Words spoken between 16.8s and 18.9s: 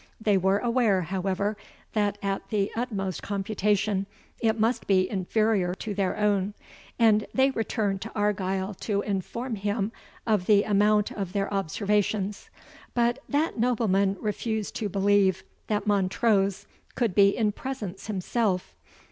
could be in presence himself.